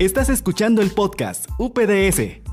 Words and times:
Estás 0.00 0.30
escuchando 0.30 0.80
el 0.80 0.92
podcast 0.92 1.46
UPDS. 1.58 2.49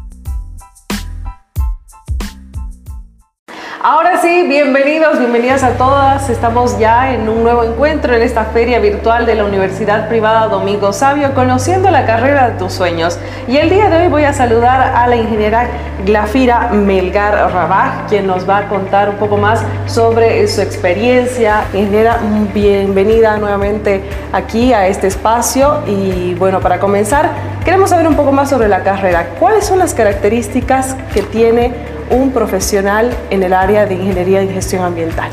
Sí, 4.28 4.44
bienvenidos, 4.46 5.20
bienvenidas 5.20 5.64
a 5.64 5.78
todas. 5.78 6.30
Estamos 6.30 6.78
ya 6.78 7.14
en 7.14 7.30
un 7.30 7.44
nuevo 7.44 7.64
encuentro 7.64 8.14
en 8.14 8.22
esta 8.22 8.44
feria 8.44 8.80
virtual 8.80 9.26
de 9.26 9.36
la 9.36 9.46
Universidad 9.46 10.10
Privada 10.10 10.48
Domingo 10.48 10.92
Sabio, 10.92 11.34
conociendo 11.34 11.90
la 11.92 12.06
carrera 12.06 12.50
de 12.50 12.60
tus 12.60 12.74
sueños. 12.74 13.18
Y 13.48 13.56
el 13.56 13.70
día 13.70 13.90
de 13.90 13.98
hoy 14.04 14.08
voy 14.10 14.26
a 14.26 14.34
saludar 14.34 14.82
a 14.96 15.08
la 15.08 15.16
ingeniera 15.16 15.70
Glafira 16.06 16.72
Melgar 16.74 17.54
Rabaj, 17.54 18.08
quien 18.10 18.28
nos 18.28 18.48
va 18.48 18.58
a 18.58 18.68
contar 18.68 19.10
un 19.10 19.16
poco 19.16 19.38
más 19.38 19.62
sobre 19.86 20.46
su 20.50 20.60
experiencia. 20.60 21.64
Ingeniera, 21.74 22.18
bienvenida 22.54 23.38
nuevamente 23.38 24.04
aquí 24.34 24.74
a 24.74 24.88
este 24.88 25.08
espacio. 25.08 25.84
Y 25.88 26.34
bueno, 26.34 26.60
para 26.60 26.80
comenzar, 26.80 27.30
queremos 27.64 27.92
saber 27.92 28.06
un 28.06 28.16
poco 28.16 28.34
más 28.34 28.50
sobre 28.50 28.68
la 28.68 28.84
carrera. 28.84 29.28
¿Cuáles 29.40 29.66
son 29.66 29.80
las 29.80 29.94
características 29.94 30.98
que 31.14 31.22
tiene 31.22 31.97
un 32.10 32.32
profesional 32.32 33.12
en 33.30 33.44
el 33.44 33.54
área 33.54 33.86
de 33.86 33.96
ingeniería 33.96 34.44
y 34.44 34.50
gestión 34.50 34.84
ambiental? 34.84 35.30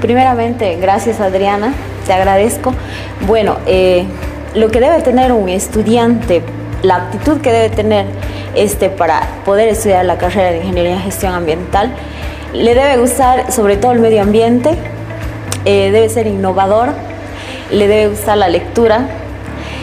Primeramente, 0.00 0.76
gracias 0.76 1.20
Adriana, 1.20 1.72
te 2.06 2.12
agradezco. 2.12 2.72
Bueno, 3.26 3.56
eh, 3.66 4.04
lo 4.54 4.70
que 4.70 4.80
debe 4.80 5.00
tener 5.00 5.32
un 5.32 5.48
estudiante, 5.48 6.42
la 6.82 6.96
actitud 6.96 7.40
que 7.40 7.50
debe 7.50 7.70
tener 7.70 8.06
este, 8.54 8.90
para 8.90 9.20
poder 9.44 9.68
estudiar 9.68 10.04
la 10.04 10.16
carrera 10.16 10.52
de 10.52 10.58
ingeniería 10.58 10.96
y 10.96 10.98
gestión 11.00 11.34
ambiental, 11.34 11.90
le 12.54 12.74
debe 12.74 12.96
gustar 12.96 13.50
sobre 13.50 13.76
todo 13.76 13.90
el 13.90 13.98
medio 13.98 14.22
ambiente, 14.22 14.70
eh, 15.64 15.90
debe 15.90 16.08
ser 16.08 16.28
innovador, 16.28 16.90
le 17.72 17.88
debe 17.88 18.08
gustar 18.10 18.38
la 18.38 18.48
lectura, 18.48 19.08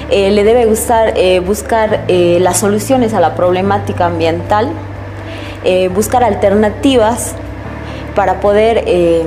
eh, 0.10 0.32
le 0.32 0.44
debe 0.46 0.66
gustar 0.66 1.14
buscar 1.46 2.06
las 2.08 2.58
soluciones 2.58 3.14
a 3.14 3.20
la 3.20 3.36
problemática 3.36 4.06
ambiental, 4.06 4.70
eh, 5.66 5.88
buscar 5.88 6.24
alternativas 6.24 7.34
para 8.14 8.40
poder 8.40 8.84
eh, 8.86 9.24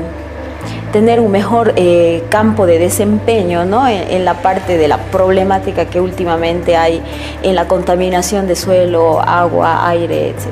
tener 0.93 1.19
un 1.19 1.33
mejor 1.33 1.73
eh, 1.75 2.23
campo 2.29 2.65
de 2.65 2.79
desempeño 2.79 3.65
¿no? 3.65 3.89
en, 3.89 4.25
la 4.25 4.35
parte 4.35 4.79
de 4.79 4.87
la 4.87 4.99
problemática 4.99 5.87
que 5.87 6.01
últimamente 6.01 6.77
hay 6.77 7.03
en 7.43 7.57
la 7.57 7.67
contaminación 7.67 8.47
de 8.47 8.55
suelo, 8.55 9.21
agua, 9.21 9.89
aire, 9.89 10.29
etc. 10.29 10.47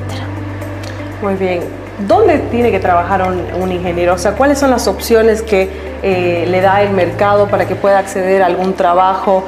Muy 1.21 1.35
bien. 1.35 1.61
¿Dónde 2.05 2.39
tiene 2.51 2.69
que 2.69 2.79
trabajar 2.79 3.23
un, 3.23 3.71
ingeniero? 3.71 4.15
O 4.15 4.17
sea, 4.17 4.33
¿cuáles 4.33 4.59
son 4.59 4.69
las 4.69 4.87
opciones 4.87 5.41
que 5.41 5.69
le 6.03 6.61
da 6.61 6.83
el 6.83 6.91
mercado 6.91 7.47
para 7.47 7.65
que 7.65 7.75
pueda 7.75 7.97
acceder 7.97 8.43
a 8.43 8.47
algún 8.47 8.73
trabajo? 8.73 9.45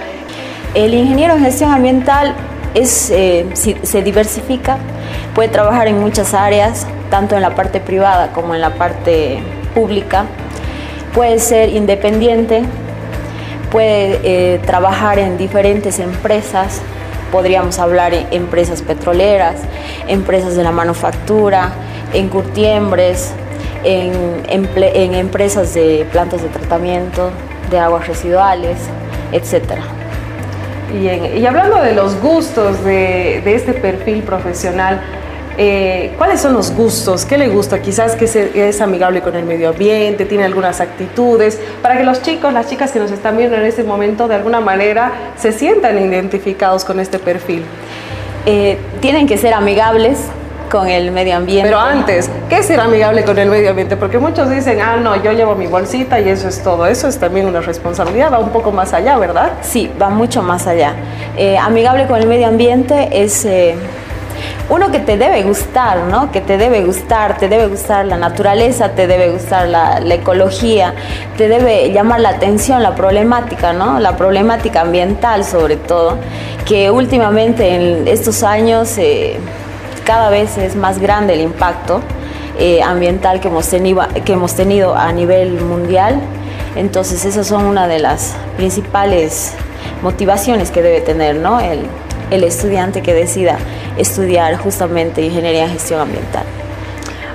El 0.73 0.93
ingeniero 0.93 1.35
en 1.35 1.43
gestión 1.43 1.71
ambiental 1.71 2.33
es, 2.73 2.89
se 2.89 4.01
diversifica 4.01 4.77
Puede 5.39 5.51
trabajar 5.51 5.87
en 5.87 6.01
muchas 6.01 6.33
áreas, 6.33 6.85
tanto 7.09 7.37
en 7.37 7.41
la 7.41 7.55
parte 7.55 7.79
privada 7.79 8.33
como 8.33 8.55
en 8.55 8.59
la 8.59 8.71
parte 8.71 9.39
pública. 9.73 10.25
Puede 11.13 11.39
ser 11.39 11.69
independiente, 11.69 12.63
puede 13.71 14.19
eh, 14.23 14.59
trabajar 14.65 15.17
en 15.17 15.37
diferentes 15.37 15.99
empresas, 15.99 16.81
podríamos 17.31 17.79
hablar 17.79 18.11
de 18.11 18.25
empresas 18.31 18.81
petroleras, 18.81 19.61
empresas 20.09 20.57
de 20.57 20.63
la 20.65 20.73
manufactura, 20.73 21.69
en 22.11 22.27
curtiembres, 22.27 23.31
en, 23.85 24.11
en, 24.49 25.15
empresas 25.15 25.73
de 25.73 26.05
plantas 26.11 26.43
de 26.43 26.49
tratamiento 26.49 27.31
de 27.71 27.79
aguas 27.79 28.09
residuales, 28.09 28.77
etc. 29.31 29.75
Y, 30.93 31.45
hablando 31.45 31.81
de 31.81 31.93
los 31.93 32.19
gustos 32.19 32.83
de, 32.83 33.41
de 33.45 33.55
este 33.55 33.71
perfil 33.73 34.23
profesional, 34.23 34.99
eh, 35.61 36.13
¿Cuáles 36.17 36.39
son 36.39 36.53
los 36.53 36.71
gustos? 36.71 37.25
¿Qué 37.25 37.37
le 37.37 37.49
gusta? 37.49 37.81
Quizás 37.81 38.15
que 38.15 38.23
es 38.25 38.79
amigable 38.79 39.21
con 39.21 39.35
el 39.35 39.43
medio 39.43 39.69
ambiente, 39.69 40.23
tiene 40.23 40.45
algunas 40.45 40.79
actitudes, 40.79 41.59
para 41.81 41.97
que 41.97 42.05
los 42.05 42.21
chicos, 42.21 42.53
las 42.53 42.69
chicas 42.69 42.91
que 42.93 42.99
nos 42.99 43.11
están 43.11 43.35
viendo 43.35 43.57
en 43.57 43.65
este 43.65 43.83
momento, 43.83 44.29
de 44.29 44.35
alguna 44.35 44.61
manera 44.61 45.11
se 45.37 45.51
sientan 45.51 45.99
identificados 45.99 46.85
con 46.85 47.01
este 47.01 47.19
perfil. 47.19 47.65
Eh, 48.45 48.77
tienen 49.01 49.27
que 49.27 49.37
ser 49.37 49.53
amigables 49.53 50.19
con 50.71 50.87
el 50.87 51.11
medio 51.11 51.35
ambiente. 51.35 51.67
Pero 51.67 51.81
antes, 51.81 52.29
¿qué 52.47 52.59
es 52.59 52.65
ser 52.65 52.79
amigable 52.79 53.25
con 53.25 53.37
el 53.37 53.49
medio 53.49 53.71
ambiente? 53.71 53.97
Porque 53.97 54.17
muchos 54.17 54.49
dicen, 54.49 54.79
ah, 54.79 54.95
no, 54.95 55.21
yo 55.21 55.33
llevo 55.33 55.55
mi 55.55 55.67
bolsita 55.67 56.21
y 56.21 56.29
eso 56.29 56.47
es 56.47 56.63
todo. 56.63 56.87
Eso 56.87 57.09
es 57.09 57.17
también 57.17 57.47
una 57.47 57.59
responsabilidad, 57.59 58.31
va 58.31 58.39
un 58.39 58.51
poco 58.51 58.71
más 58.71 58.93
allá, 58.93 59.17
¿verdad? 59.17 59.51
Sí, 59.61 59.91
va 60.01 60.09
mucho 60.09 60.41
más 60.41 60.67
allá. 60.67 60.93
Eh, 61.35 61.57
amigable 61.57 62.07
con 62.07 62.17
el 62.17 62.27
medio 62.27 62.47
ambiente 62.47 63.09
es 63.11 63.45
uno 64.69 64.91
que 64.91 64.99
te 64.99 65.17
debe 65.17 65.41
gustar, 65.43 66.03
¿no? 66.03 66.31
Que 66.31 66.41
te 66.41 66.57
debe 66.57 66.83
gustar, 66.83 67.37
te 67.37 67.49
debe 67.49 67.67
gustar 67.67 68.05
la 68.05 68.17
naturaleza, 68.17 68.89
te 68.89 69.07
debe 69.07 69.31
gustar 69.31 69.67
la, 69.67 69.99
ecología, 70.13 70.93
te 71.37 71.47
debe 71.47 71.91
llamar 71.91 72.19
la 72.19 72.29
atención 72.29 72.83
la 72.83 72.93
problemática, 72.93 73.73
¿no? 73.73 73.99
La 73.99 74.15
problemática 74.15 74.81
ambiental 74.81 75.43
sobre 75.43 75.75
todo, 75.75 76.17
que 76.65 76.91
últimamente 76.91 77.73
en 77.73 78.07
estos 78.07 78.43
años 78.43 78.95
eh, 78.99 79.39
cada 80.05 80.29
vez 80.29 80.57
es 80.59 80.75
más 80.75 80.99
grande 80.99 81.33
el 81.33 81.41
impacto 81.41 82.01
eh, 82.59 82.83
ambiental 82.83 83.39
que 83.39 83.47
hemos, 83.47 83.67
tenido, 83.67 84.01
que 84.23 84.33
hemos 84.33 84.53
tenido 84.53 84.95
a 84.95 85.11
nivel 85.11 85.61
mundial. 85.61 86.19
Entonces 86.75 87.25
esas 87.25 87.47
son 87.47 87.65
una 87.65 87.87
de 87.87 87.97
las 87.97 88.35
principales 88.55 89.53
motivaciones 90.03 90.69
que 90.69 90.83
debe 90.83 91.01
tener, 91.01 91.37
¿no? 91.37 91.59
El, 91.59 91.85
el 92.31 92.43
estudiante 92.43 93.01
que 93.01 93.13
decida 93.13 93.57
estudiar 93.97 94.55
justamente 94.57 95.21
ingeniería 95.21 95.65
en 95.65 95.71
gestión 95.71 96.01
ambiental. 96.01 96.43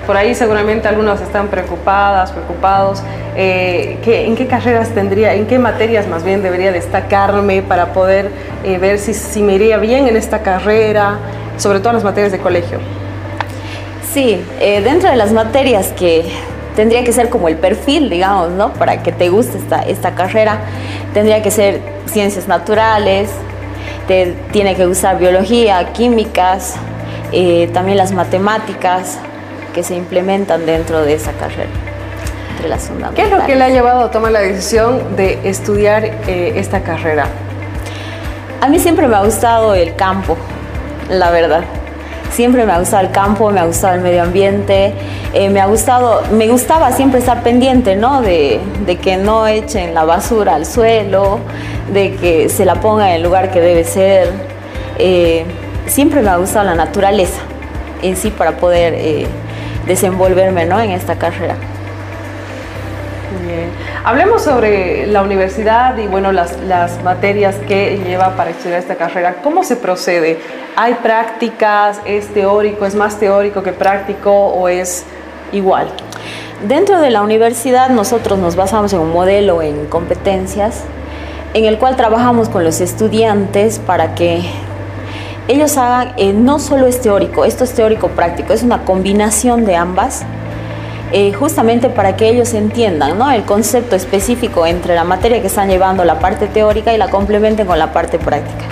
Por 0.07 0.17
ahí 0.17 0.35
seguramente 0.35 0.87
algunos 0.87 1.21
están 1.21 1.49
preocupadas, 1.49 2.31
preocupados. 2.33 3.03
Eh, 3.37 3.99
¿En 4.05 4.37
qué 4.37 4.47
carreras 4.47 4.91
tendría, 4.91 5.35
en 5.35 5.47
qué 5.47 5.59
materias 5.59 6.07
más 6.07 6.23
bien 6.25 6.43
debería 6.43 6.73
destacarme 6.73 7.63
para 7.63 7.93
poder 7.93 8.31
eh, 8.65 8.79
ver 8.79 8.99
si, 8.99 9.15
si 9.15 9.43
me 9.43 9.55
iría 9.55 9.79
bien 9.79 10.07
en 10.07 10.17
esta 10.17 10.43
carrera, 10.43 11.19
sobre 11.57 11.81
todo 11.81 11.91
en 11.91 11.95
las 11.97 12.05
materias 12.05 12.33
de 12.33 12.39
colegio? 12.39 12.79
Sí, 14.13 14.41
eh, 14.61 14.81
dentro 14.83 15.11
de 15.11 15.17
las 15.17 15.33
materias 15.33 15.93
que 15.97 16.25
tendría 16.77 17.03
que 17.03 17.13
ser 17.13 17.31
como 17.31 17.49
el 17.49 17.57
perfil, 17.57 18.11
digamos, 18.11 18.51
¿no? 18.51 18.73
Para 18.75 19.03
que 19.03 19.11
te 19.11 19.29
guste 19.31 19.59
esta, 19.59 19.83
esta 19.83 20.15
carrera, 20.15 20.61
tendría 21.15 21.43
que 21.43 21.51
ser 21.51 21.81
ciencias 22.07 22.47
naturales, 22.47 23.31
tiene 24.07 24.75
que 24.75 24.87
usar 24.87 25.19
biología, 25.19 25.93
químicas, 25.93 26.75
eh, 27.33 27.69
también 27.73 27.99
las 27.99 28.13
matemáticas 28.13 29.19
que 29.75 29.83
se 29.83 29.97
implementan 29.97 30.67
dentro 30.67 31.03
de 31.03 31.15
esa 31.15 31.33
carrera. 31.33 31.71
Entre 32.53 32.69
las 32.69 32.91
¿Qué 33.15 33.23
es 33.23 33.31
lo 33.31 33.45
que 33.45 33.57
le 33.57 33.65
ha 33.65 33.69
llevado 33.69 34.05
a 34.05 34.11
tomar 34.11 34.31
la 34.31 34.41
decisión 34.41 35.17
de 35.17 35.41
estudiar 35.45 36.05
eh, 36.05 36.53
esta 36.57 36.81
carrera? 36.81 37.27
A 38.61 38.69
mí 38.69 38.79
siempre 38.79 39.09
me 39.09 39.17
ha 39.17 39.23
gustado 39.25 39.75
el 39.75 39.97
campo, 39.97 40.37
la 41.11 41.31
verdad. 41.31 41.65
Siempre 42.31 42.65
me 42.65 42.73
ha 42.73 42.79
gustado 42.79 43.05
el 43.05 43.11
campo, 43.11 43.51
me 43.51 43.61
ha 43.61 43.65
gustado 43.65 43.95
el 43.95 44.01
medio 44.01 44.23
ambiente, 44.23 44.95
eh, 45.35 45.51
me 45.51 45.61
ha 45.61 45.67
gustado, 45.67 46.23
me 46.33 46.49
gustaba 46.49 46.93
siempre 46.93 47.21
estar 47.21 47.43
pendiente, 47.43 47.97
¿no? 47.97 48.23
De, 48.23 48.61
de 48.87 48.97
que 48.97 49.17
no 49.17 49.47
echen 49.47 49.95
la 49.95 50.05
basura 50.05 50.55
al 50.55 50.67
suelo, 50.67 51.41
de 51.93 52.17
que 52.17 52.49
se 52.49 52.65
la 52.65 52.77
ponga 52.77 53.11
en 53.11 53.17
el 53.17 53.23
lugar 53.23 53.51
que 53.51 53.61
debe 53.61 53.85
ser. 53.85 54.31
Eh, 54.99 55.45
siempre 55.87 56.23
me 56.23 56.31
ha 56.31 56.37
gustado 56.37 56.65
la 56.65 56.75
naturaleza 56.75 57.41
en 58.03 58.17
sí 58.17 58.31
para 58.31 58.53
poder 58.53 58.95
eh, 58.95 59.27
desenvolverme 59.87 60.63
en 60.63 60.91
esta 60.91 61.17
carrera. 61.17 61.57
Bien. 63.47 63.69
Hablemos 64.05 64.43
sobre 64.43 65.07
la 65.07 65.23
universidad 65.23 65.97
y 65.99 66.07
bueno, 66.07 66.31
las, 66.33 66.59
las, 66.61 67.03
materias 67.03 67.57
que 67.67 67.99
lleva 67.99 68.37
para 68.37 68.51
estudiar 68.51 68.79
esta 68.79 68.95
carrera. 68.95 69.37
¿Cómo 69.43 69.65
se 69.65 69.77
procede? 69.77 70.39
¿Hay 70.77 70.95
prácticas? 70.95 72.01
¿Es 72.05 72.29
teórico? 72.29 72.87
¿Es 72.87 72.95
más 72.95 73.19
teórico 73.19 73.63
que 73.63 73.73
práctico 73.73 74.31
o 74.31 74.69
es 74.69 75.05
igual? 75.53 75.89
Dentro 76.67 77.01
de 77.01 77.11
la 77.11 77.23
universidad 77.23 77.91
nosotros 77.91 78.39
nos 78.39 78.57
basamos 78.57 78.93
en 78.93 79.01
un 79.01 79.13
modelo 79.13 79.61
en 79.63 79.87
competencias 79.87 80.85
en 81.55 81.65
el 81.65 81.79
cual 81.79 81.97
trabajamos 81.97 82.49
con 82.49 82.65
los 82.65 82.81
estudiantes 82.81 83.79
para 83.79 84.15
que 84.17 84.43
ellos 85.47 85.77
hagan, 85.77 86.13
eh, 86.17 86.33
no 86.33 86.59
solo 86.59 86.87
es 86.87 87.01
teórico, 87.01 87.45
esto 87.45 87.63
es 87.65 87.73
teórico 87.73 88.09
práctico, 88.09 88.53
es 88.53 88.65
una 88.65 88.85
combinación 88.85 89.65
de 89.65 89.77
ambas, 89.77 90.25
eh, 91.13 91.33
justamente 91.33 91.91
para 91.91 92.17
que 92.17 92.29
ellos 92.29 92.55
entiendan 92.55 93.19
¿no? 93.19 93.31
el 93.31 93.45
concepto 93.45 93.95
específico 93.95 94.67
entre 94.67 94.97
la 94.97 95.05
materia 95.05 95.41
que 95.41 95.47
están 95.47 95.69
llevando, 95.69 96.05
la 96.05 96.19
parte 96.19 96.49
teórica, 96.49 96.93
y 96.93 96.99
la 96.99 97.09
complementen 97.09 97.67
con 97.67 97.79
la 97.79 97.93
parte 97.93 98.19
práctica. 98.19 98.65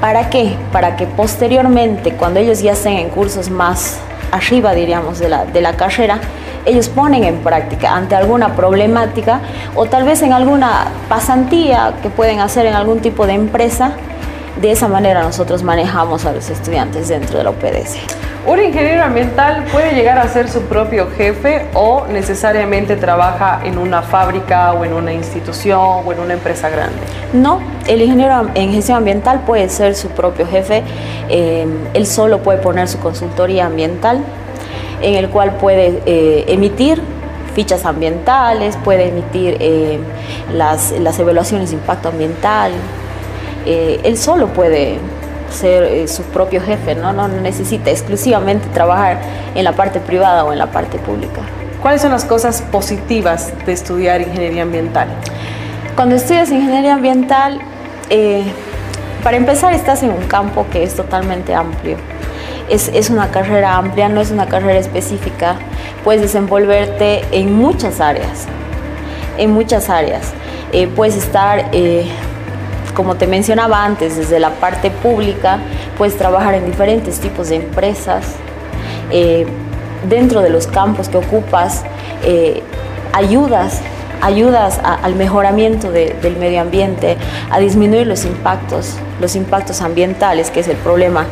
¿Para 0.00 0.30
qué? 0.30 0.54
Para 0.70 0.94
que 0.96 1.06
posteriormente, 1.06 2.12
cuando 2.12 2.38
ellos 2.38 2.62
ya 2.62 2.72
estén 2.72 2.98
en 2.98 3.08
cursos 3.08 3.50
más 3.50 3.98
arriba, 4.30 4.74
diríamos, 4.74 5.18
de 5.18 5.28
la, 5.28 5.44
de 5.44 5.60
la 5.60 5.72
carrera, 5.72 6.20
ellos 6.66 6.88
ponen 6.88 7.24
en 7.24 7.38
práctica 7.38 7.94
ante 7.94 8.14
alguna 8.14 8.54
problemática 8.54 9.40
o 9.74 9.86
tal 9.86 10.04
vez 10.04 10.20
en 10.22 10.32
alguna 10.32 10.88
pasantía 11.08 11.94
que 12.02 12.10
pueden 12.10 12.40
hacer 12.40 12.66
en 12.66 12.74
algún 12.74 13.00
tipo 13.00 13.26
de 13.26 13.34
empresa, 13.34 13.92
de 14.60 14.72
esa 14.72 14.88
manera 14.88 15.22
nosotros 15.22 15.62
manejamos 15.62 16.24
a 16.26 16.32
los 16.32 16.50
estudiantes 16.50 17.08
dentro 17.08 17.38
de 17.38 17.44
la 17.44 17.50
UPDS. 17.50 17.98
¿Un 18.46 18.62
ingeniero 18.62 19.02
ambiental 19.02 19.64
puede 19.72 19.92
llegar 19.92 20.18
a 20.18 20.28
ser 20.28 20.48
su 20.48 20.62
propio 20.62 21.08
jefe 21.16 21.66
o 21.74 22.06
necesariamente 22.08 22.94
trabaja 22.94 23.60
en 23.64 23.76
una 23.76 24.02
fábrica 24.02 24.72
o 24.72 24.84
en 24.84 24.92
una 24.92 25.12
institución 25.12 25.80
o 26.06 26.12
en 26.12 26.20
una 26.20 26.34
empresa 26.34 26.68
grande? 26.68 26.94
No, 27.32 27.60
el 27.88 28.02
ingeniero 28.02 28.48
en 28.54 28.72
gestión 28.72 28.98
ambiental 28.98 29.40
puede 29.40 29.68
ser 29.68 29.96
su 29.96 30.10
propio 30.10 30.46
jefe. 30.46 30.84
Eh, 31.28 31.66
él 31.92 32.06
solo 32.06 32.38
puede 32.38 32.58
poner 32.58 32.86
su 32.86 33.00
consultoría 33.00 33.66
ambiental 33.66 34.20
en 35.00 35.14
el 35.14 35.28
cual 35.28 35.56
puede 35.56 36.02
eh, 36.06 36.44
emitir 36.48 37.02
fichas 37.54 37.84
ambientales, 37.86 38.76
puede 38.76 39.08
emitir 39.08 39.56
eh, 39.60 39.98
las, 40.52 40.92
las 41.00 41.18
evaluaciones 41.18 41.70
de 41.70 41.76
impacto 41.76 42.10
ambiental, 42.10 42.72
eh, 43.64 44.00
él 44.04 44.16
solo 44.18 44.48
puede 44.48 44.98
ser 45.50 46.06
su 46.08 46.22
propio 46.24 46.60
jefe, 46.60 46.94
¿no? 46.94 47.12
no 47.12 47.28
necesita 47.28 47.90
exclusivamente 47.90 48.68
trabajar 48.74 49.18
en 49.54 49.64
la 49.64 49.72
parte 49.72 50.00
privada 50.00 50.44
o 50.44 50.52
en 50.52 50.58
la 50.58 50.66
parte 50.66 50.98
pública. 50.98 51.40
¿Cuáles 51.80 52.02
son 52.02 52.10
las 52.10 52.24
cosas 52.24 52.62
positivas 52.62 53.52
de 53.64 53.72
estudiar 53.72 54.20
ingeniería 54.20 54.62
ambiental? 54.62 55.08
Cuando 55.94 56.14
estudias 56.14 56.50
ingeniería 56.50 56.94
ambiental, 56.94 57.60
eh, 58.10 58.44
para 59.22 59.36
empezar 59.36 59.72
estás 59.72 60.02
en 60.02 60.10
un 60.10 60.22
campo 60.28 60.66
que 60.70 60.82
es 60.82 60.94
totalmente 60.94 61.54
amplio. 61.54 61.96
Es, 62.68 62.88
es, 62.88 63.10
una 63.10 63.30
carrera 63.30 63.76
amplia, 63.76 64.08
no 64.08 64.20
es 64.20 64.30
una 64.30 64.46
carrera 64.46 64.78
específica. 64.78 65.56
Puedes 66.04 66.22
desenvolverte 66.22 67.24
en 67.30 67.54
muchas 67.54 68.00
áreas, 68.00 68.46
en 69.38 69.52
muchas 69.52 69.88
áreas. 69.88 70.32
puedes 70.94 71.16
estar 71.16 71.70
como 72.96 73.16
te 73.16 73.26
mencionaba 73.26 73.84
antes, 73.84 74.16
desde 74.16 74.40
la 74.40 74.50
parte 74.54 74.90
pública 74.90 75.58
puedes 75.98 76.16
trabajar 76.16 76.54
en 76.54 76.64
diferentes 76.64 77.20
tipos 77.20 77.50
de 77.50 77.56
empresas. 77.56 78.24
Eh, 79.10 79.46
dentro 80.08 80.40
de 80.40 80.50
los 80.50 80.66
campos 80.66 81.08
que 81.08 81.18
ocupas, 81.18 81.84
eh, 82.24 82.62
ayudas, 83.12 83.80
ayudas 84.22 84.80
al 84.82 85.14
mejoramiento 85.14 85.92
del 85.92 86.36
medio 86.38 86.62
ambiente, 86.62 87.16
a 87.50 87.58
disminuir 87.58 88.06
los 88.06 88.24
impactos, 88.24 88.94
los 89.20 89.36
impactos 89.36 89.82
ambientales, 89.82 90.50
que 90.50 90.60
es 90.60 90.68
el 90.68 90.76
problema 90.76 91.26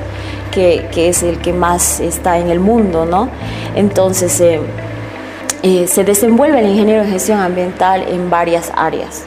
que, 0.54 1.08
es 1.08 1.22
el 1.22 1.38
que 1.38 1.52
más 1.52 2.00
está 2.00 2.38
en 2.38 2.48
el 2.48 2.60
mundo, 2.60 3.04
¿no? 3.04 3.28
Entonces, 3.74 4.40
eh, 4.40 5.86
se 5.86 6.04
desenvuelve 6.04 6.60
el 6.60 6.66
ingeniero 6.66 7.02
en 7.02 7.10
gestión 7.10 7.40
ambiental 7.40 8.04
en 8.08 8.30
varias 8.30 8.70
áreas 8.74 9.24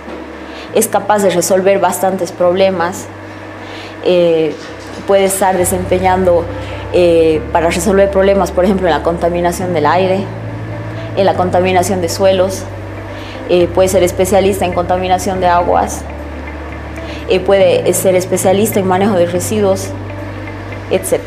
es 0.77 0.87
capaz 0.87 1.23
de 1.23 1.31
resolver 1.31 1.79
bastantes 1.79 2.31
problemas, 2.31 3.05
eh, 4.05 4.53
puede 5.07 5.25
estar 5.25 5.57
desempeñando 5.57 6.45
eh, 6.93 7.41
para 7.51 7.69
resolver 7.69 8.11
problemas, 8.11 8.51
por 8.51 8.65
ejemplo, 8.65 8.87
en 8.87 8.93
la 8.93 9.01
contaminación 9.01 9.73
del 9.73 9.87
aire, 9.87 10.23
en 11.15 11.25
la 11.25 11.33
contaminación 11.33 11.99
de 12.01 12.09
suelos, 12.09 12.63
eh, 13.49 13.67
puede 13.73 13.89
ser 13.89 14.03
especialista 14.03 14.65
en 14.65 14.73
contaminación 14.73 15.39
de 15.39 15.47
aguas, 15.47 16.03
puede 17.45 17.91
ser 17.93 18.15
especialista 18.15 18.79
en 18.79 18.87
manejo 18.87 19.15
de 19.15 19.25
residuos, 19.25 19.89
etc. 20.91 21.19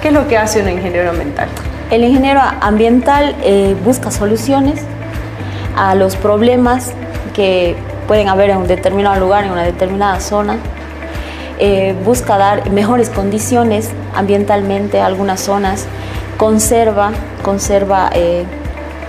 ¿Qué 0.00 0.08
es 0.08 0.14
lo 0.14 0.26
que 0.28 0.36
hace 0.36 0.62
un 0.62 0.68
ingeniero 0.68 1.10
ambiental? 1.10 1.48
El 1.90 2.04
ingeniero 2.04 2.40
ambiental 2.60 3.36
busca 3.84 4.10
soluciones 4.10 4.82
a 5.76 5.94
los 5.94 6.16
problemas 6.16 6.92
que 7.34 7.76
pueden 8.06 8.28
haber 8.28 8.50
en 8.50 8.58
un 8.58 8.66
determinado 8.66 9.18
lugar, 9.20 9.44
en 9.44 9.52
una 9.52 9.62
determinada 9.62 10.20
zona. 10.20 10.58
Eh, 11.58 11.94
busca 12.04 12.36
dar 12.38 12.70
mejores 12.70 13.08
condiciones 13.08 13.90
ambientalmente 14.14 15.00
a 15.00 15.06
algunas 15.06 15.40
zonas, 15.40 15.86
conserva, 16.36 17.12
conserva 17.42 18.10
eh, 18.12 18.44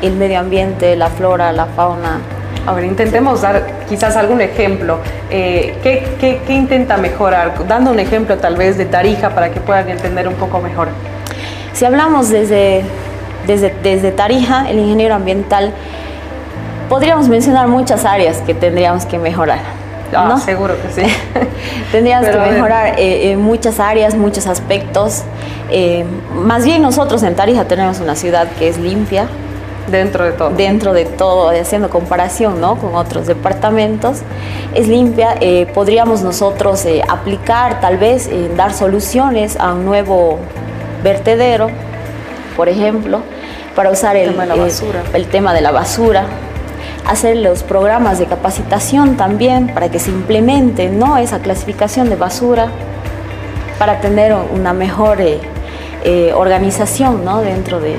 el 0.02 0.14
medio 0.14 0.40
ambiente, 0.40 0.96
la 0.96 1.10
flora, 1.10 1.52
la 1.52 1.66
fauna. 1.66 2.20
A 2.66 2.74
ver, 2.74 2.86
intentemos 2.86 3.42
dar 3.42 3.66
quizás 3.94 4.16
algún 4.18 4.42
ejemplo. 4.42 4.98
Eh, 5.30 5.76
¿qué, 5.84 6.04
qué, 6.20 6.42
qué, 6.48 6.54
intenta 6.54 6.98
mejorar? 6.98 7.54
Dando 7.68 7.92
un 7.92 8.00
ejemplo 8.00 8.38
tal 8.38 8.56
vez 8.56 8.76
de 8.76 8.86
Tarija 8.86 9.30
para 9.30 9.52
que 9.52 9.60
puedan 9.60 9.88
entender 9.88 10.28
un 10.28 10.34
poco 10.34 10.60
mejor. 10.60 10.88
Si 11.74 11.86
hablamos 11.86 12.30
desde, 12.30 12.82
desde, 13.46 13.72
desde 13.84 14.12
Tarija, 14.12 14.68
el 14.68 14.80
ingeniero 14.80 15.14
ambiental 15.14 15.74
podríamos 16.90 17.30
mencionar 17.30 17.68
muchas 17.68 18.04
áreas 18.04 18.38
que 18.38 18.56
tendríamos 18.56 19.06
que 19.06 19.20
mejorar. 19.20 19.60
Ah, 20.16 20.26
¿no? 20.28 20.40
seguro 20.40 20.74
que 20.82 20.90
sí. 20.90 21.08
tendríamos 21.92 22.28
que 22.30 22.38
mejorar 22.38 23.00
eh, 23.00 23.32
en 23.32 23.42
muchas 23.42 23.80
áreas, 23.80 24.16
muchos 24.16 24.48
aspectos. 24.48 25.22
Eh, 25.70 26.04
más 26.34 26.66
bien 26.66 26.82
nosotros 26.82 27.22
en 27.22 27.36
Tarija 27.36 27.66
tenemos 27.66 28.00
una 28.00 28.16
ciudad 28.16 28.48
que 28.58 28.70
es 28.70 28.80
limpia. 28.80 29.28
Dentro 29.90 30.24
de 30.24 30.32
todo. 30.32 30.50
Dentro 30.52 30.94
de 30.94 31.06
todo, 31.06 31.50
haciendo 31.50 31.90
comparación 31.90 32.62
¿no? 32.62 32.78
con 32.78 32.96
otros 32.96 33.28
departamentos, 33.28 34.20
es 34.74 34.88
limpia. 34.88 35.36
Eh, 35.42 35.68
podríamos 35.74 36.22
nosotros 36.22 36.86
aplicar, 37.10 37.82
tal 37.82 37.98
vez, 37.98 38.30
dar 38.56 38.74
soluciones 38.74 39.58
a 39.58 39.74
un 39.74 39.86
nuevo 39.86 40.40
vertedero, 41.04 41.70
por 42.56 42.70
ejemplo, 42.70 43.22
para 43.76 43.92
usar 43.92 44.16
el, 44.16 44.32
tema 44.32 44.44
de 44.44 44.48
la 44.48 44.56
basura. 44.56 45.04
el 45.14 45.28
tema 45.28 45.54
de 45.54 45.62
la 45.62 45.72
basura 45.72 46.26
hacer 47.06 47.38
los 47.38 47.64
programas 47.64 48.20
de 48.20 48.26
capacitación 48.26 49.18
también 49.18 49.74
para 49.74 49.90
que 49.90 50.00
se 50.00 50.10
implemente 50.10 50.90
¿no? 50.90 51.18
esa 51.18 51.40
clasificación 51.40 52.10
de 52.10 52.16
basura 52.16 52.70
para 53.78 54.00
tener 54.00 54.34
una 54.34 54.74
mejor 54.74 55.20
eh, 55.20 55.40
eh, 56.04 56.32
organización 56.34 57.26
¿no? 57.26 57.42
dentro 57.42 57.80
de, 57.80 57.98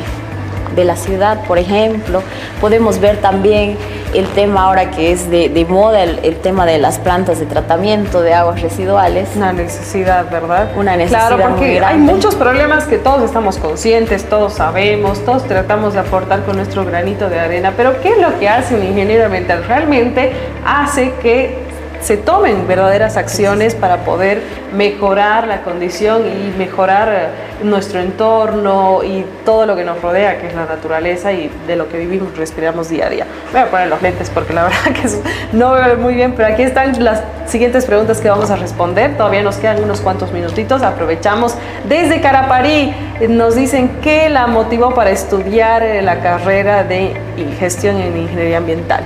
de 0.75 0.85
la 0.85 0.97
ciudad, 0.97 1.45
por 1.47 1.59
ejemplo. 1.59 2.23
Podemos 2.61 2.99
ver 2.99 3.19
también 3.19 3.77
el 4.15 4.27
tema 4.29 4.65
ahora 4.65 4.91
que 4.91 5.13
es 5.13 5.31
de, 5.31 5.67
moda, 5.69 6.03
el, 6.03 6.37
tema 6.37 6.67
de 6.67 6.79
las 6.79 6.99
plantas 6.99 7.41
de 7.41 7.47
tratamiento 7.47 8.23
de 8.23 8.35
aguas 8.35 8.63
residuales. 8.63 9.29
Una 9.37 9.53
necesidad, 9.53 10.31
¿verdad? 10.31 10.71
Una 10.77 10.97
necesidad. 10.97 11.37
Claro, 11.37 11.51
porque 11.51 11.81
hay 11.81 11.99
muchos 11.99 12.35
problemas 12.35 12.85
que 12.85 12.99
todos 12.99 13.23
estamos 13.23 13.59
conscientes, 13.59 14.25
todos 14.25 14.55
sabemos, 14.55 15.25
todos 15.25 15.45
tratamos 15.45 15.95
de 15.95 16.01
aportar 16.01 16.45
con 16.45 16.57
nuestro 16.57 16.85
granito 16.85 17.29
de 17.29 17.41
arena, 17.41 17.73
pero 17.77 18.01
¿qué 18.01 18.11
es 18.11 18.19
lo 18.19 18.39
que 18.39 18.49
hace 18.49 18.75
un 18.75 18.85
ingeniero 18.85 19.27
ambiental? 19.27 19.65
Realmente 19.67 20.33
hace 20.65 21.13
que 21.23 21.74
se 22.05 22.19
tomen 22.19 22.69
verdaderas 22.69 23.17
acciones 23.17 23.75
para 23.75 24.05
poder 24.05 24.43
mejorar 24.75 25.49
la 25.49 25.63
condición 25.63 26.25
y 26.27 26.53
mejorar 26.59 27.09
eh, 27.11 27.65
nuestro 27.65 27.99
entorno 27.99 29.03
y 29.03 29.25
todo 29.47 29.65
lo 29.65 29.75
que 29.75 29.85
nos 29.85 30.03
rodea, 30.03 30.39
que 30.39 30.49
es 30.49 30.55
la 30.55 30.67
naturaleza 30.67 31.33
y 31.33 31.51
de 31.67 31.77
lo 31.77 31.89
que 31.89 31.97
vivimos, 31.97 32.37
respiramos 32.37 32.91
día 32.91 33.07
a 33.07 33.09
día. 33.09 33.27
Voy 33.53 33.61
a 33.63 33.71
poner 33.71 33.89
los 33.89 34.03
lentes 34.03 34.29
porque 34.29 34.53
la 34.53 34.65
verdad 34.65 34.93
que 34.93 35.09
no 35.57 35.73
veo 35.73 35.97
muy 35.97 36.15
bien, 36.15 36.35
pero 36.37 36.53
aquí 36.53 36.63
están 36.63 37.03
las 37.03 37.23
siguientes 37.47 37.87
preguntas 37.87 38.21
que 38.21 38.29
vamos 38.29 38.51
a 38.51 38.57
responder. 38.57 39.17
Todavía 39.17 39.43
nos 39.43 39.57
quedan 39.57 39.83
unos 39.83 40.03
cuantos 40.03 40.31
minutitos, 40.31 40.83
aprovechamos. 40.83 41.55
Desde 41.89 42.21
Caraparí 42.21 42.95
eh, 43.19 43.29
nos 43.29 43.55
dicen 43.55 43.89
que 44.03 44.29
la 44.29 44.47
motivó 44.47 44.93
para 44.93 45.11
estudiar 45.11 45.83
eh, 45.83 46.03
la 46.03 46.21
carrera 46.21 46.85
de 46.85 47.15
gestión 47.59 47.97
en 47.97 48.15
ingeniería 48.15 48.59
ambiental. 48.59 49.05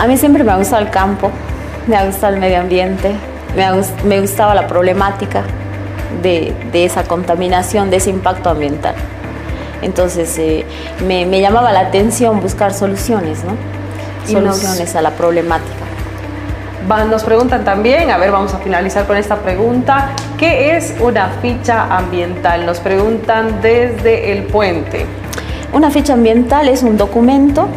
A 0.00 0.06
mí 0.06 0.16
siempre 0.16 0.42
me 0.44 0.50
ha 0.50 0.56
gustado 0.56 0.80
el 0.80 0.88
campo, 0.88 1.30
me 1.86 1.94
ha 1.94 2.06
gustado 2.06 2.32
el 2.32 2.40
medio 2.40 2.58
ambiente, 2.58 3.14
me, 4.02 4.20
gustaba 4.22 4.54
la 4.54 4.66
problemática 4.66 5.42
de, 6.22 6.54
esa 6.72 7.04
contaminación, 7.04 7.90
de 7.90 7.98
ese 7.98 8.08
impacto 8.08 8.48
ambiental. 8.48 8.94
Entonces 9.82 10.38
eh, 10.38 10.64
me, 11.06 11.38
llamaba 11.42 11.70
la 11.72 11.80
atención 11.80 12.40
buscar 12.40 12.72
soluciones, 12.72 13.44
¿no? 13.44 13.52
Soluciones 14.26 14.96
a 14.96 15.02
la 15.02 15.10
problemática. 15.10 15.84
nos 17.10 17.22
preguntan 17.22 17.64
también, 17.64 18.10
a 18.10 18.16
ver, 18.16 18.32
vamos 18.32 18.54
a 18.54 18.58
finalizar 18.58 19.06
con 19.06 19.18
esta 19.18 19.36
pregunta, 19.36 20.12
¿qué 20.38 20.78
es 20.78 20.94
una 20.98 21.28
ficha 21.42 21.94
ambiental? 21.94 22.64
Nos 22.64 22.80
preguntan 22.80 23.60
desde 23.60 24.32
el 24.32 24.44
puente. 24.44 25.04
Una 25.74 25.90
ficha 25.90 26.14
ambiental 26.14 26.70
es 26.70 26.82
un 26.82 26.96
documento 26.96 27.68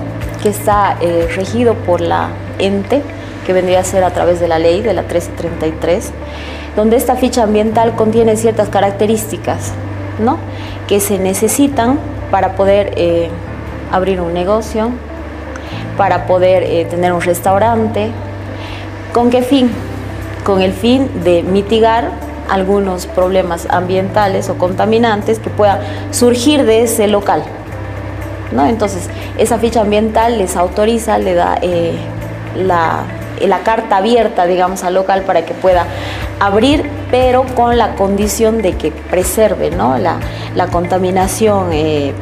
que 0.43 0.49
está 0.49 0.97
eh, 0.99 1.29
regido 1.33 1.73
por 1.73 2.01
la 2.01 2.27
ente, 2.59 3.01
que 3.45 3.53
vendría 3.53 3.79
a 3.79 3.83
ser 3.85 4.03
a 4.03 4.11
través 4.11 4.41
de 4.41 4.49
la 4.49 4.59
ley 4.59 4.81
de 4.81 4.93
la 4.93 5.03
1333, 5.03 6.11
donde 6.75 6.97
esta 6.97 7.15
ficha 7.15 7.43
ambiental 7.43 7.95
contiene 7.95 8.35
ciertas 8.35 8.67
características 8.67 9.71
¿no? 10.19 10.37
que 10.87 10.99
se 10.99 11.17
necesitan 11.17 11.97
para 12.29 12.55
poder 12.55 12.91
eh, 12.97 13.29
abrir 13.89 14.19
un 14.19 14.33
negocio, 14.33 14.89
para 15.97 16.25
poder 16.27 16.63
eh, 16.63 16.85
tener 16.89 17.13
un 17.13 17.21
restaurante. 17.21 18.11
¿Con 19.13 19.29
qué 19.29 19.43
fin? 19.43 19.71
Con 20.43 20.61
el 20.61 20.73
fin 20.73 21.09
de 21.23 21.41
mitigar 21.41 22.11
algunos 22.49 23.05
problemas 23.07 23.65
ambientales 23.69 24.49
o 24.49 24.57
contaminantes 24.57 25.39
que 25.39 25.49
puedan 25.49 25.79
surgir 26.11 26.65
de 26.65 26.83
ese 26.83 27.07
local. 27.07 27.43
Entonces, 28.61 29.09
esa 29.37 29.57
ficha 29.59 29.81
ambiental 29.81 30.37
les 30.37 30.55
autoriza, 30.55 31.17
le 31.17 31.33
da 31.33 31.57
eh, 31.61 31.95
la, 32.55 33.05
carta 33.63 33.97
abierta, 33.97 34.45
digamos, 34.45 34.83
al 34.83 34.93
local 34.93 35.23
para 35.23 35.45
que 35.45 35.53
pueda 35.53 35.85
abrir, 36.39 36.89
pero 37.11 37.43
con 37.55 37.77
la 37.77 37.95
condición 37.95 38.61
de 38.61 38.73
que 38.73 38.91
preserve 38.91 39.71
¿no? 39.71 39.97
la, 39.97 40.17
la 40.55 40.67
contaminación. 40.67 41.71
Eh, 41.71 42.13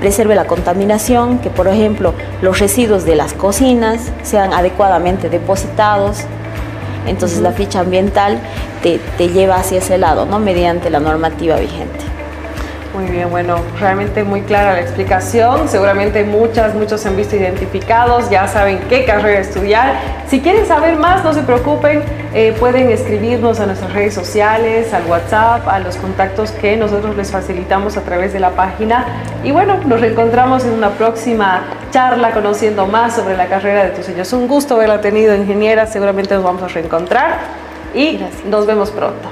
preserve 0.00 0.36
la 0.36 0.44
contaminación, 0.44 1.38
que 1.40 1.50
por 1.50 1.66
ejemplo 1.66 2.14
los 2.40 2.60
residuos 2.60 3.04
de 3.04 3.16
las 3.16 3.32
cocinas 3.32 4.12
sean 4.22 4.52
adecuadamente 4.52 5.28
depositados. 5.28 6.18
Entonces 7.06 7.40
la 7.40 7.52
ficha 7.52 7.80
ambiental 7.80 8.38
te, 8.82 9.00
te 9.16 9.28
lleva 9.28 9.56
hacia 9.56 9.78
ese 9.78 9.98
lado, 9.98 10.26
¿no? 10.26 10.38
mediante 10.38 10.90
la 10.90 11.00
normativa 11.00 11.56
vigente. 11.56 12.17
Muy 12.98 13.12
bien, 13.12 13.30
bueno, 13.30 13.60
realmente 13.78 14.24
muy 14.24 14.40
clara 14.40 14.72
la 14.72 14.80
explicación. 14.80 15.68
Seguramente 15.68 16.24
muchas, 16.24 16.74
muchos 16.74 17.00
se 17.00 17.06
han 17.06 17.16
visto 17.16 17.36
identificados, 17.36 18.28
ya 18.28 18.48
saben 18.48 18.80
qué 18.88 19.04
carrera 19.04 19.38
estudiar. 19.38 19.94
Si 20.26 20.40
quieren 20.40 20.66
saber 20.66 20.96
más, 20.96 21.22
no 21.22 21.32
se 21.32 21.42
preocupen, 21.42 22.02
eh, 22.34 22.56
pueden 22.58 22.90
escribirnos 22.90 23.60
a 23.60 23.66
nuestras 23.66 23.92
redes 23.92 24.14
sociales, 24.14 24.92
al 24.92 25.06
WhatsApp, 25.06 25.68
a 25.68 25.78
los 25.78 25.96
contactos 25.96 26.50
que 26.50 26.76
nosotros 26.76 27.16
les 27.16 27.30
facilitamos 27.30 27.96
a 27.96 28.00
través 28.00 28.32
de 28.32 28.40
la 28.40 28.50
página. 28.50 29.06
Y 29.44 29.52
bueno, 29.52 29.78
nos 29.86 30.00
reencontramos 30.00 30.64
en 30.64 30.72
una 30.72 30.90
próxima 30.90 31.66
charla 31.92 32.32
conociendo 32.32 32.88
más 32.88 33.14
sobre 33.14 33.36
la 33.36 33.46
carrera 33.46 33.84
de 33.84 33.90
tus 33.90 34.06
sueños. 34.06 34.32
Un 34.32 34.48
gusto 34.48 34.74
haberla 34.74 35.00
tenido, 35.00 35.36
ingeniera. 35.36 35.86
Seguramente 35.86 36.34
nos 36.34 36.42
vamos 36.42 36.64
a 36.64 36.66
reencontrar 36.66 37.38
y 37.94 38.18
nos 38.50 38.66
vemos 38.66 38.90
pronto. 38.90 39.28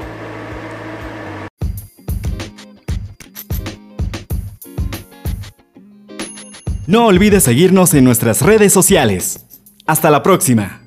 No 6.87 7.07
olvides 7.07 7.43
seguirnos 7.43 7.95
en 7.95 8.05
nuestras 8.05 8.43
redes 8.43 8.73
sociales. 8.73 9.45
Hasta 9.87 10.09
la 10.09 10.23
próxima. 10.23 10.86